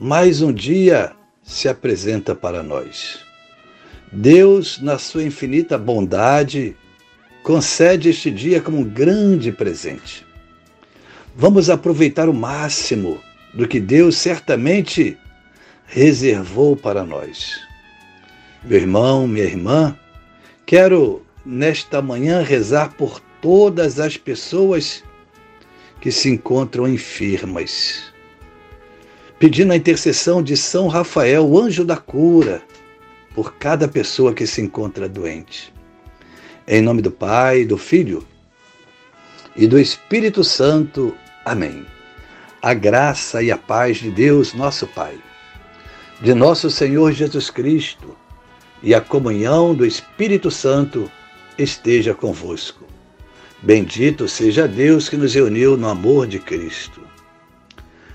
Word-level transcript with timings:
mais 0.00 0.42
um 0.42 0.52
dia 0.52 1.12
se 1.42 1.68
apresenta 1.68 2.34
para 2.34 2.62
nós. 2.62 3.20
Deus, 4.10 4.80
na 4.80 4.98
sua 4.98 5.22
infinita 5.22 5.78
bondade, 5.78 6.76
concede 7.42 8.08
este 8.08 8.30
dia 8.30 8.60
como 8.60 8.78
um 8.78 8.84
grande 8.84 9.52
presente. 9.52 10.26
Vamos 11.36 11.70
aproveitar 11.70 12.28
o 12.28 12.34
máximo 12.34 13.20
do 13.52 13.68
que 13.68 13.78
Deus 13.78 14.16
certamente 14.16 15.16
reservou 15.86 16.76
para 16.76 17.04
nós. 17.04 17.60
Meu 18.64 18.78
irmão, 18.78 19.28
minha 19.28 19.44
irmã, 19.44 19.96
quero 20.66 21.24
nesta 21.46 22.02
manhã 22.02 22.42
rezar 22.42 22.94
por 22.94 23.20
todas 23.40 24.00
as 24.00 24.16
pessoas 24.16 25.04
que 26.00 26.10
se 26.10 26.30
encontram 26.30 26.88
enfermas 26.88 28.13
pedindo 29.38 29.72
a 29.72 29.76
intercessão 29.76 30.42
de 30.42 30.56
São 30.56 30.88
Rafael, 30.88 31.46
o 31.46 31.58
anjo 31.58 31.84
da 31.84 31.96
cura, 31.96 32.62
por 33.34 33.54
cada 33.54 33.88
pessoa 33.88 34.32
que 34.32 34.46
se 34.46 34.62
encontra 34.62 35.08
doente. 35.08 35.72
Em 36.66 36.80
nome 36.80 37.02
do 37.02 37.10
Pai, 37.10 37.64
do 37.64 37.76
Filho 37.76 38.26
e 39.56 39.66
do 39.66 39.78
Espírito 39.78 40.44
Santo. 40.44 41.14
Amém. 41.44 41.84
A 42.62 42.72
graça 42.72 43.42
e 43.42 43.50
a 43.50 43.58
paz 43.58 43.98
de 43.98 44.10
Deus, 44.10 44.54
nosso 44.54 44.86
Pai, 44.86 45.18
de 46.20 46.32
nosso 46.32 46.70
Senhor 46.70 47.12
Jesus 47.12 47.50
Cristo 47.50 48.16
e 48.82 48.94
a 48.94 49.00
comunhão 49.00 49.74
do 49.74 49.84
Espírito 49.84 50.50
Santo 50.50 51.10
esteja 51.58 52.14
convosco. 52.14 52.84
Bendito 53.62 54.28
seja 54.28 54.68
Deus 54.68 55.08
que 55.08 55.16
nos 55.16 55.34
reuniu 55.34 55.76
no 55.76 55.88
amor 55.88 56.26
de 56.26 56.38
Cristo. 56.38 57.00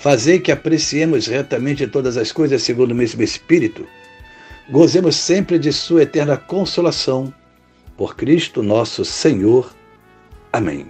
Fazei 0.00 0.40
que 0.40 0.50
apreciemos 0.50 1.26
retamente 1.26 1.86
todas 1.86 2.16
as 2.16 2.32
coisas 2.32 2.62
segundo 2.62 2.92
o 2.92 2.94
mesmo 2.94 3.22
Espírito, 3.22 3.86
gozemos 4.70 5.14
sempre 5.14 5.58
de 5.58 5.70
Sua 5.74 6.04
eterna 6.04 6.38
consolação. 6.38 7.34
Por 7.98 8.16
Cristo 8.16 8.62
nosso 8.62 9.04
Senhor. 9.04 9.70
Amém. 10.50 10.86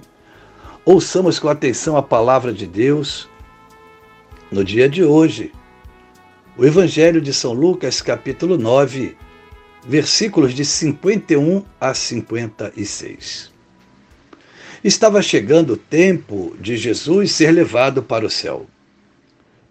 Ouçamos 0.85 1.41
com 1.41 1.49
atenção 1.49 1.97
a 1.97 2.03
palavra 2.05 2.53
de 2.53 2.69
Deus 2.69 3.29
no 4.49 4.63
dia 4.63 4.89
de 4.89 5.03
hoje. 5.03 5.51
O 6.57 6.65
Evangelho 6.65 7.21
de 7.21 7.33
São 7.33 7.53
Lucas, 7.53 8.01
capítulo 8.01 8.57
9, 8.57 9.17
versículos 9.85 10.55
de 10.55 10.65
51 10.65 11.65
a 11.81 11.93
56. 11.95 13.51
Estava 14.85 15.21
chegando 15.21 15.73
o 15.73 15.77
tempo 15.77 16.57
de 16.61 16.77
Jesus 16.77 17.33
ser 17.33 17.51
levado 17.51 18.05
para 18.05 18.25
o 18.25 18.31
céu. 18.31 18.69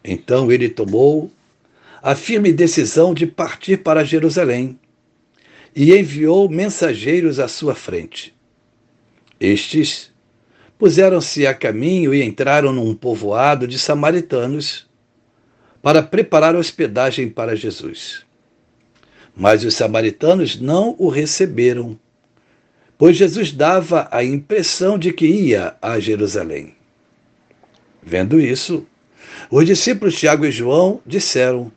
Então 0.03 0.51
ele 0.51 0.69
tomou 0.69 1.31
a 2.01 2.15
firme 2.15 2.51
decisão 2.51 3.13
de 3.13 3.27
partir 3.27 3.77
para 3.77 4.03
Jerusalém 4.03 4.79
e 5.75 5.93
enviou 5.95 6.49
mensageiros 6.49 7.39
à 7.39 7.47
sua 7.47 7.75
frente. 7.75 8.33
Estes 9.39 10.11
puseram-se 10.77 11.45
a 11.45 11.53
caminho 11.53 12.13
e 12.13 12.23
entraram 12.23 12.71
num 12.71 12.95
povoado 12.95 13.67
de 13.67 13.77
samaritanos 13.77 14.87
para 15.81 16.01
preparar 16.01 16.55
hospedagem 16.55 17.29
para 17.29 17.55
Jesus. 17.55 18.25
Mas 19.35 19.63
os 19.63 19.75
samaritanos 19.75 20.59
não 20.59 20.95
o 20.97 21.09
receberam, 21.09 21.97
pois 22.97 23.15
Jesus 23.15 23.51
dava 23.51 24.07
a 24.11 24.23
impressão 24.23 24.97
de 24.97 25.13
que 25.13 25.25
ia 25.25 25.75
a 25.81 25.99
Jerusalém. 25.99 26.75
Vendo 28.01 28.39
isso, 28.39 28.85
os 29.49 29.65
discípulos 29.65 30.15
Tiago 30.15 30.45
e 30.45 30.51
João 30.51 31.01
disseram: 31.05 31.71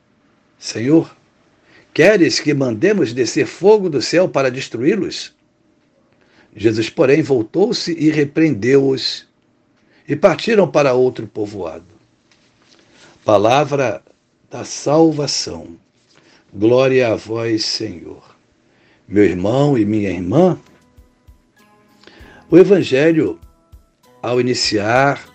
Senhor, 0.59 1.15
queres 1.93 2.39
que 2.39 2.55
mandemos 2.55 3.13
descer 3.13 3.47
fogo 3.47 3.89
do 3.89 4.03
céu 4.03 4.29
para 4.29 4.51
destruí-los? 4.51 5.35
Jesus, 6.55 6.91
porém, 6.91 7.23
voltou-se 7.23 7.93
e 7.93 8.11
repreendeu-os, 8.11 9.27
e 10.07 10.15
partiram 10.15 10.71
para 10.71 10.93
outro 10.93 11.27
povoado. 11.27 11.87
Palavra 13.25 14.03
da 14.51 14.65
salvação. 14.65 15.77
Glória 16.53 17.13
a 17.13 17.17
vós, 17.17 17.65
Senhor. 17.65 18.37
Meu 19.09 19.25
irmão 19.25 19.79
e 19.79 19.85
minha 19.85 20.11
irmã, 20.11 20.59
o 22.51 22.59
Evangelho, 22.59 23.41
ao 24.23 24.39
iniciar 24.39 25.32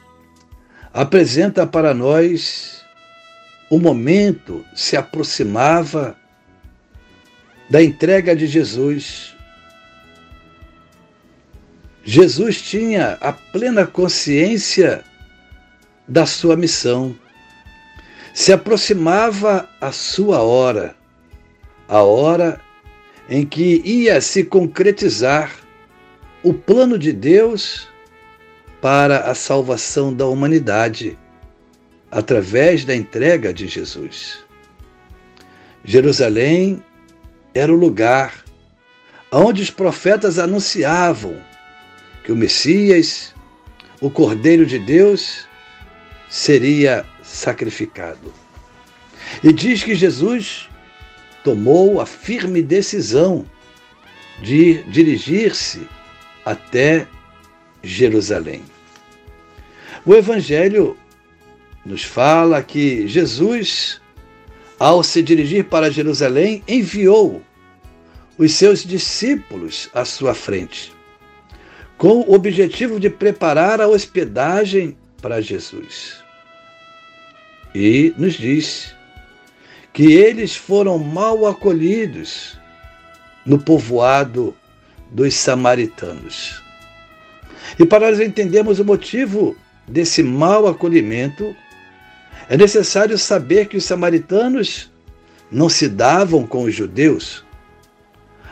apresenta 0.97 1.67
para 1.67 1.93
nós 1.93 2.83
o 3.69 3.77
momento 3.77 4.65
se 4.73 4.97
aproximava 4.97 6.17
da 7.69 7.83
entrega 7.83 8.35
de 8.35 8.47
Jesus. 8.47 9.35
Jesus 12.03 12.63
tinha 12.63 13.15
a 13.21 13.31
plena 13.31 13.85
consciência 13.85 15.03
da 16.07 16.25
sua 16.25 16.55
missão. 16.55 17.15
Se 18.33 18.51
aproximava 18.51 19.69
a 19.79 19.91
sua 19.91 20.41
hora, 20.41 20.95
a 21.87 22.01
hora 22.01 22.59
em 23.29 23.45
que 23.45 23.83
ia 23.85 24.19
se 24.19 24.43
concretizar 24.43 25.57
o 26.41 26.55
plano 26.55 26.97
de 26.97 27.13
Deus 27.13 27.87
para 28.81 29.21
a 29.21 29.35
salvação 29.35 30.13
da 30.13 30.25
humanidade 30.25 31.17
através 32.11 32.85
da 32.85 32.95
entrega 32.95 33.53
de 33.53 33.67
Jesus. 33.67 34.39
Jerusalém 35.83 36.83
era 37.53 37.71
o 37.71 37.75
lugar 37.75 38.43
onde 39.31 39.61
os 39.61 39.69
profetas 39.69 40.39
anunciavam 40.39 41.37
que 42.23 42.31
o 42.31 42.35
Messias, 42.35 43.33
o 43.99 44.09
Cordeiro 44.09 44.65
de 44.65 44.79
Deus, 44.79 45.47
seria 46.29 47.05
sacrificado. 47.23 48.33
E 49.43 49.51
diz 49.51 49.83
que 49.83 49.95
Jesus 49.95 50.69
tomou 51.43 51.99
a 51.99 52.05
firme 52.05 52.61
decisão 52.61 53.45
de 54.41 54.83
dirigir-se 54.83 55.87
até 56.45 57.07
Jerusalém. 57.87 58.63
O 60.05 60.13
Evangelho 60.13 60.97
nos 61.85 62.03
fala 62.03 62.61
que 62.61 63.07
Jesus, 63.07 64.01
ao 64.77 65.01
se 65.01 65.23
dirigir 65.23 65.65
para 65.65 65.89
Jerusalém, 65.89 66.61
enviou 66.67 67.41
os 68.37 68.53
seus 68.53 68.83
discípulos 68.83 69.89
à 69.93 70.05
sua 70.05 70.33
frente, 70.33 70.93
com 71.97 72.19
o 72.21 72.33
objetivo 72.33 72.99
de 72.99 73.09
preparar 73.09 73.81
a 73.81 73.87
hospedagem 73.87 74.97
para 75.21 75.41
Jesus. 75.41 76.21
E 77.73 78.13
nos 78.17 78.33
diz 78.33 78.93
que 79.93 80.13
eles 80.13 80.55
foram 80.55 80.99
mal 80.99 81.47
acolhidos 81.47 82.59
no 83.45 83.57
povoado 83.57 84.55
dos 85.09 85.33
samaritanos. 85.33 86.66
E 87.77 87.85
para 87.85 88.09
nós 88.09 88.19
entendermos 88.19 88.79
o 88.79 88.85
motivo 88.85 89.55
desse 89.87 90.21
mau 90.23 90.67
acolhimento, 90.67 91.55
é 92.49 92.57
necessário 92.57 93.17
saber 93.17 93.67
que 93.67 93.77
os 93.77 93.83
samaritanos 93.83 94.91
não 95.51 95.69
se 95.69 95.87
davam 95.87 96.45
com 96.45 96.63
os 96.63 96.73
judeus, 96.73 97.45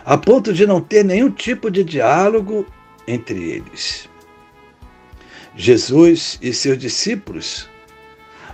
a 0.06 0.18
ponto 0.18 0.54
de 0.54 0.66
não 0.66 0.80
ter 0.80 1.04
nenhum 1.04 1.32
tipo 1.32 1.70
de 1.70 1.84
diálogo 1.84 2.66
entre 3.08 3.42
eles. 3.44 4.08
Jesus 5.56 6.38
e 6.42 6.54
seus 6.54 6.78
discípulos, 6.78 7.70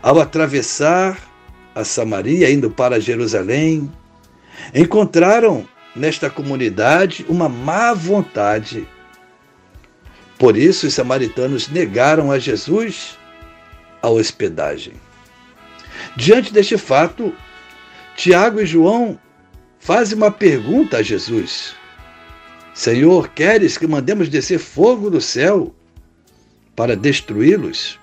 ao 0.01 0.19
atravessar 0.19 1.19
a 1.73 1.83
Samaria, 1.83 2.51
indo 2.51 2.69
para 2.69 2.99
Jerusalém, 2.99 3.91
encontraram 4.73 5.67
nesta 5.95 6.29
comunidade 6.29 7.25
uma 7.27 7.49
má 7.49 7.93
vontade. 7.93 8.87
Por 10.41 10.57
isso, 10.57 10.87
os 10.87 10.95
samaritanos 10.95 11.67
negaram 11.67 12.31
a 12.31 12.39
Jesus 12.39 13.15
a 14.01 14.09
hospedagem. 14.09 14.93
Diante 16.17 16.51
deste 16.51 16.79
fato, 16.79 17.31
Tiago 18.15 18.59
e 18.59 18.65
João 18.65 19.19
fazem 19.77 20.17
uma 20.17 20.31
pergunta 20.31 20.97
a 20.97 21.03
Jesus: 21.03 21.75
Senhor, 22.73 23.29
queres 23.29 23.77
que 23.77 23.85
mandemos 23.85 24.29
descer 24.29 24.57
fogo 24.57 25.11
do 25.11 25.21
céu 25.21 25.75
para 26.75 26.95
destruí-los? 26.95 27.99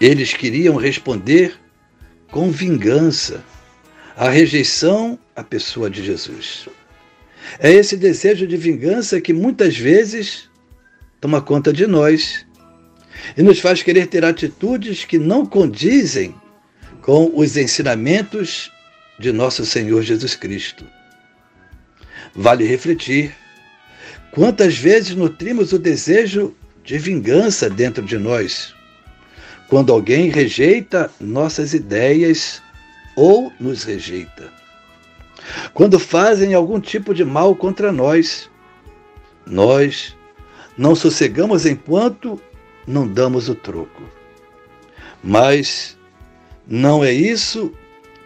Eles 0.00 0.32
queriam 0.32 0.76
responder 0.76 1.60
com 2.30 2.50
vingança 2.50 3.44
a 4.16 4.30
rejeição 4.30 5.18
à 5.36 5.44
pessoa 5.44 5.90
de 5.90 6.02
Jesus. 6.02 6.66
É 7.58 7.70
esse 7.70 7.98
desejo 7.98 8.46
de 8.46 8.56
vingança 8.56 9.20
que 9.20 9.34
muitas 9.34 9.76
vezes 9.76 10.48
toma 11.24 11.40
conta 11.40 11.72
de 11.72 11.86
nós 11.86 12.44
e 13.34 13.42
nos 13.42 13.58
faz 13.58 13.82
querer 13.82 14.08
ter 14.08 14.26
atitudes 14.26 15.06
que 15.06 15.18
não 15.18 15.46
condizem 15.46 16.34
com 17.00 17.32
os 17.34 17.56
ensinamentos 17.56 18.70
de 19.18 19.32
nosso 19.32 19.64
Senhor 19.64 20.02
Jesus 20.02 20.34
Cristo. 20.34 20.84
Vale 22.34 22.66
refletir 22.66 23.34
quantas 24.32 24.76
vezes 24.76 25.14
nutrimos 25.16 25.72
o 25.72 25.78
desejo 25.78 26.54
de 26.84 26.98
vingança 26.98 27.70
dentro 27.70 28.04
de 28.04 28.18
nós, 28.18 28.74
quando 29.70 29.94
alguém 29.94 30.28
rejeita 30.28 31.10
nossas 31.18 31.72
ideias 31.72 32.60
ou 33.16 33.50
nos 33.58 33.82
rejeita. 33.82 34.52
Quando 35.72 35.98
fazem 35.98 36.52
algum 36.52 36.78
tipo 36.78 37.14
de 37.14 37.24
mal 37.24 37.56
contra 37.56 37.90
nós, 37.90 38.50
nós 39.46 40.13
não 40.76 40.94
sossegamos 40.94 41.66
enquanto 41.66 42.40
não 42.86 43.06
damos 43.06 43.48
o 43.48 43.54
troco. 43.54 44.02
Mas 45.22 45.96
não 46.66 47.04
é 47.04 47.12
isso 47.12 47.72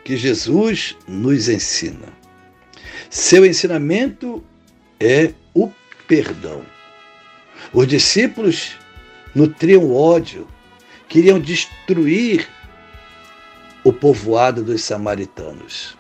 que 0.05 0.17
Jesus 0.17 0.97
nos 1.07 1.49
ensina. 1.49 2.09
Seu 3.11 3.45
ensinamento 3.45 4.43
é 4.99 5.33
o 5.55 5.71
perdão. 6.07 6.63
Os 7.73 7.87
discípulos 7.87 8.77
nutriam 9.35 9.93
ódio, 9.95 10.47
queriam 11.09 11.39
destruir 11.39 12.49
o 13.85 13.93
povoado 13.93 14.63
dos 14.63 14.83
samaritanos. 14.83 15.97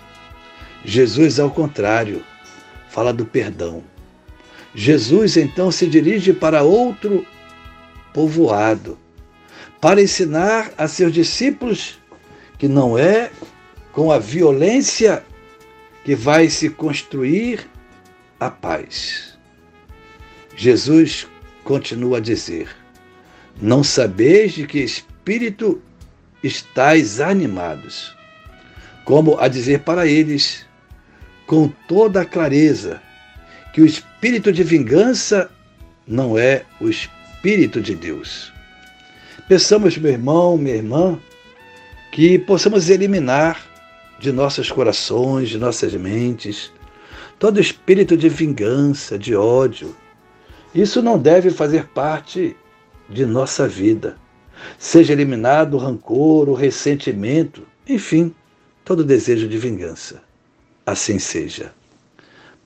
Jesus, 0.85 1.39
ao 1.39 1.50
contrário, 1.50 2.25
fala 2.89 3.12
do 3.12 3.25
perdão. 3.25 3.83
Jesus 4.79 5.37
então 5.37 5.73
se 5.73 5.89
dirige 5.89 6.33
para 6.33 6.63
outro 6.63 7.27
povoado, 8.15 8.97
para 9.81 10.01
ensinar 10.01 10.71
a 10.79 10.87
seus 10.87 11.13
discípulos 11.13 11.99
que 12.57 12.69
não 12.69 12.97
é 12.97 13.33
com 13.91 14.13
a 14.13 14.21
violência 14.21 15.25
que 16.05 16.15
vai 16.15 16.49
se 16.49 16.71
construir 16.71 17.69
a 18.39 18.49
paz. 18.49 19.37
Jesus 20.55 21.27
continua 21.65 22.19
a 22.19 22.21
dizer: 22.21 22.69
Não 23.61 23.83
sabeis 23.83 24.53
de 24.53 24.65
que 24.65 24.79
espírito 24.79 25.83
estáis 26.41 27.19
animados, 27.19 28.17
como 29.05 29.41
a 29.41 29.49
dizer 29.49 29.81
para 29.81 30.07
eles, 30.07 30.65
com 31.49 31.67
toda 31.89 32.21
a 32.21 32.25
clareza, 32.25 33.03
que 33.73 33.81
o 33.81 33.87
espírito 33.87 34.53
de 34.53 34.62
vingança 34.62 35.50
não 36.06 36.38
é 36.38 36.65
o 36.81 36.88
espírito 36.88 37.81
de 37.81 37.94
Deus. 37.94 38.53
Pensamos, 39.49 39.97
meu 39.97 40.12
irmão, 40.12 40.56
minha 40.59 40.76
irmã, 40.76 41.19
que 42.12 42.38
possamos 42.38 42.88
eliminar 42.88 43.65
de 44.19 44.32
nossos 44.32 44.70
corações, 44.70 45.49
de 45.49 45.59
nossas 45.59 45.94
mentes, 45.94 46.73
todo 47.38 47.61
espírito 47.61 48.17
de 48.17 48.29
vingança, 48.29 49.19
de 49.19 49.35
ódio. 49.35 49.94
Isso 50.75 51.00
não 51.00 51.19
deve 51.19 51.50
fazer 51.50 51.87
parte 51.88 52.56
de 53.09 53.25
nossa 53.25 53.69
vida. 53.69 54.17
Seja 54.79 55.12
eliminado 55.12 55.75
o 55.75 55.79
rancor, 55.79 56.49
o 56.49 56.55
ressentimento, 56.55 57.62
enfim, 57.88 58.35
todo 58.85 59.05
desejo 59.05 59.49
de 59.49 59.56
vingança. 59.56 60.23
Assim 60.85 61.19
seja. 61.19 61.73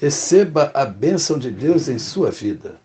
receba 0.00 0.70
a 0.72 0.86
bênção 0.86 1.38
de 1.38 1.50
Deus 1.50 1.88
em 1.88 1.98
sua 1.98 2.30
vida. 2.30 2.76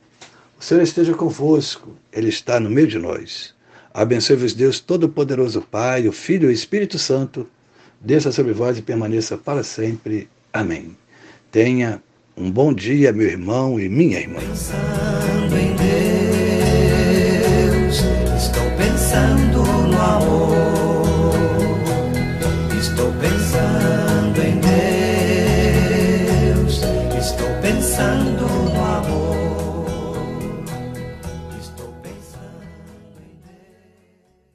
O 0.60 0.64
Senhor 0.64 0.82
esteja 0.82 1.14
convosco, 1.14 1.96
Ele 2.12 2.28
está 2.28 2.60
no 2.60 2.70
meio 2.70 2.88
de 2.88 3.00
nós. 3.00 3.56
Abençoe-vos 3.94 4.54
Deus 4.54 4.82
Todo-Poderoso 4.82 5.62
Pai, 5.62 6.08
o 6.08 6.12
Filho 6.12 6.50
e 6.50 6.52
o 6.52 6.52
Espírito 6.52 7.00
Santo, 7.00 7.48
desça 8.02 8.32
sobre 8.32 8.52
vós 8.52 8.78
e 8.78 8.82
permaneça 8.82 9.38
para 9.38 9.64
sempre. 9.64 10.28
Amém. 10.52 10.98
Tenha 11.50 12.04
um 12.36 12.52
bom 12.52 12.74
dia, 12.74 13.14
meu 13.14 13.28
irmão 13.28 13.80
e 13.80 13.88
minha 13.88 14.20
irmã. 14.20 14.42
Pensando 14.42 15.56
em 15.58 15.74
Deus, 17.78 18.02
estou 18.38 18.70
pensando 18.78 19.64
no 19.64 20.02
amor. 20.02 21.36
Estou 22.78 23.10
pensando 23.14 23.25